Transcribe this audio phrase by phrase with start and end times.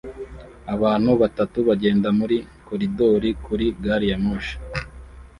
[0.73, 4.55] Abantu batatu bagenda muri koridoro kuri gariyamoshi